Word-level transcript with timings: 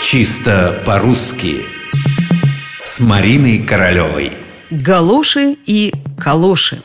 Чисто 0.00 0.80
по-русски 0.86 1.66
С 2.84 3.00
Мариной 3.00 3.58
Королевой 3.58 4.32
Галоши 4.70 5.56
и 5.66 5.92
калоши 6.16 6.82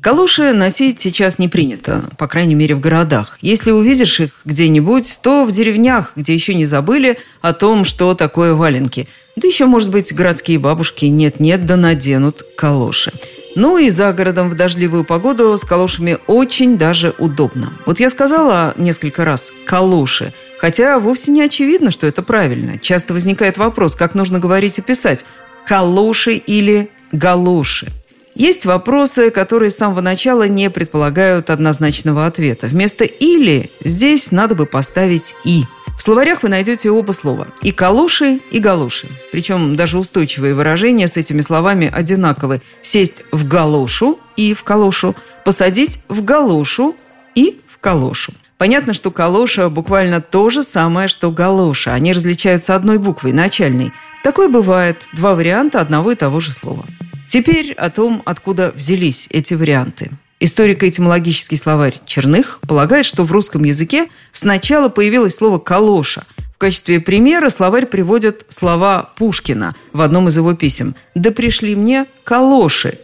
Калоши 0.00 0.52
носить 0.52 1.00
сейчас 1.00 1.38
не 1.38 1.48
принято, 1.48 2.04
по 2.16 2.26
крайней 2.26 2.54
мере 2.54 2.74
в 2.74 2.80
городах. 2.80 3.38
Если 3.42 3.70
увидишь 3.70 4.20
их 4.20 4.40
где-нибудь, 4.44 5.20
то 5.22 5.44
в 5.44 5.52
деревнях, 5.52 6.14
где 6.16 6.32
еще 6.34 6.54
не 6.54 6.64
забыли 6.64 7.20
о 7.42 7.52
том, 7.52 7.84
что 7.84 8.14
такое 8.14 8.54
валенки. 8.54 9.06
Да 9.36 9.46
еще, 9.46 9.66
может 9.66 9.90
быть, 9.90 10.12
городские 10.14 10.58
бабушки 10.58 11.04
нет-нет 11.04 11.66
да 11.66 11.76
наденут 11.76 12.42
калоши. 12.56 13.12
Ну 13.54 13.76
и 13.76 13.90
за 13.90 14.12
городом 14.12 14.48
в 14.48 14.54
дождливую 14.54 15.04
погоду 15.04 15.56
с 15.56 15.62
калошами 15.62 16.18
очень 16.26 16.78
даже 16.78 17.14
удобно. 17.18 17.74
Вот 17.84 18.00
я 18.00 18.08
сказала 18.08 18.72
несколько 18.78 19.26
раз 19.26 19.52
«калоши», 19.66 20.32
хотя 20.62 21.00
вовсе 21.00 21.32
не 21.32 21.42
очевидно, 21.42 21.90
что 21.90 22.06
это 22.06 22.22
правильно. 22.22 22.78
Часто 22.78 23.12
возникает 23.12 23.58
вопрос, 23.58 23.96
как 23.96 24.14
нужно 24.14 24.38
говорить 24.38 24.78
и 24.78 24.82
писать 24.82 25.24
«калоши» 25.66 26.34
или 26.34 26.88
«галоши». 27.10 27.88
Есть 28.36 28.64
вопросы, 28.64 29.30
которые 29.30 29.70
с 29.70 29.76
самого 29.76 30.00
начала 30.00 30.46
не 30.46 30.70
предполагают 30.70 31.50
однозначного 31.50 32.26
ответа. 32.26 32.68
Вместо 32.68 33.04
«или» 33.04 33.72
здесь 33.84 34.30
надо 34.30 34.54
бы 34.54 34.64
поставить 34.64 35.34
«и». 35.44 35.64
В 35.98 36.02
словарях 36.02 36.44
вы 36.44 36.48
найдете 36.48 36.90
оба 36.90 37.10
слова– 37.10 37.48
и 37.60 37.72
калоши, 37.72 38.40
и 38.52 38.60
галоши. 38.60 39.08
Причем 39.32 39.74
даже 39.74 39.98
устойчивые 39.98 40.54
выражения 40.54 41.08
с 41.08 41.16
этими 41.16 41.40
словами 41.40 41.90
одинаковы. 41.92 42.62
Сесть 42.82 43.24
в 43.32 43.46
галошу 43.46 44.18
и 44.36 44.54
в 44.54 44.62
калошу, 44.62 45.16
посадить 45.44 45.98
в 46.08 46.24
галошу 46.24 46.96
и 47.34 47.60
в 47.68 47.78
калошу. 47.78 48.32
Понятно, 48.62 48.94
что 48.94 49.10
калоша 49.10 49.68
буквально 49.70 50.20
то 50.20 50.48
же 50.48 50.62
самое, 50.62 51.08
что 51.08 51.32
галоша. 51.32 51.94
Они 51.94 52.12
различаются 52.12 52.76
одной 52.76 52.98
буквой, 52.98 53.32
начальной. 53.32 53.90
Такое 54.22 54.48
бывает. 54.48 55.08
Два 55.14 55.34
варианта 55.34 55.80
одного 55.80 56.12
и 56.12 56.14
того 56.14 56.38
же 56.38 56.52
слова. 56.52 56.84
Теперь 57.26 57.72
о 57.72 57.90
том, 57.90 58.22
откуда 58.24 58.70
взялись 58.70 59.26
эти 59.32 59.54
варианты. 59.54 60.12
Историко-этимологический 60.38 61.56
словарь 61.56 61.96
Черных 62.06 62.60
полагает, 62.60 63.04
что 63.04 63.24
в 63.24 63.32
русском 63.32 63.64
языке 63.64 64.06
сначала 64.30 64.88
появилось 64.88 65.34
слово 65.34 65.58
«калоша». 65.58 66.24
В 66.54 66.58
качестве 66.58 67.00
примера 67.00 67.48
словарь 67.48 67.86
приводит 67.86 68.46
слова 68.48 69.10
Пушкина 69.16 69.74
в 69.92 70.00
одном 70.00 70.28
из 70.28 70.36
его 70.36 70.54
писем. 70.54 70.94
«Да 71.16 71.32
пришли 71.32 71.74
мне 71.74 72.06
калоши». 72.22 72.96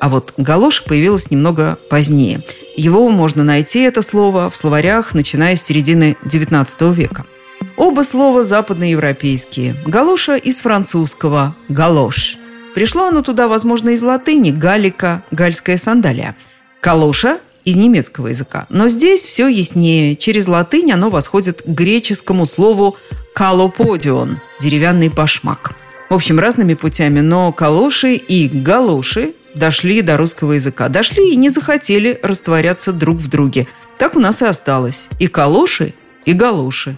А 0.00 0.08
вот 0.08 0.32
галоша 0.38 0.82
появилась 0.84 1.30
немного 1.30 1.78
позднее. 1.90 2.42
Его 2.74 3.08
можно 3.10 3.44
найти, 3.44 3.80
это 3.80 4.00
слово, 4.00 4.50
в 4.50 4.56
словарях, 4.56 5.14
начиная 5.14 5.54
с 5.54 5.62
середины 5.62 6.16
XIX 6.24 6.94
века. 6.94 7.26
Оба 7.76 8.02
слова 8.02 8.42
западноевропейские. 8.42 9.76
Галоша 9.86 10.36
из 10.36 10.60
французского 10.60 11.54
«галош». 11.68 12.38
Пришло 12.74 13.08
оно 13.08 13.22
туда, 13.22 13.46
возможно, 13.48 13.90
из 13.90 14.02
латыни 14.02 14.50
«галика»– 14.50 15.22
«гальская 15.30 15.76
сандалия». 15.76 16.34
Калоша 16.80 17.38
из 17.66 17.76
немецкого 17.76 18.28
языка. 18.28 18.66
Но 18.70 18.88
здесь 18.88 19.26
все 19.26 19.48
яснее. 19.48 20.16
Через 20.16 20.48
латынь 20.48 20.90
оно 20.92 21.10
восходит 21.10 21.60
к 21.62 21.66
греческому 21.66 22.46
слову 22.46 22.96
«калоподион»– 23.34 24.40
деревянный 24.60 25.08
башмак. 25.08 25.74
В 26.10 26.14
общем, 26.14 26.40
разными 26.40 26.74
путями, 26.74 27.20
но 27.20 27.52
калоши 27.52 28.14
и 28.14 28.48
галоши 28.48 29.32
дошли 29.54 30.02
до 30.02 30.16
русского 30.16 30.54
языка. 30.54 30.88
Дошли 30.88 31.32
и 31.32 31.36
не 31.36 31.50
захотели 31.50 32.18
растворяться 32.20 32.92
друг 32.92 33.18
в 33.18 33.28
друге. 33.28 33.68
Так 33.96 34.16
у 34.16 34.18
нас 34.18 34.42
и 34.42 34.44
осталось. 34.44 35.08
И 35.20 35.28
калоши, 35.28 35.94
и 36.24 36.32
галоши. 36.32 36.96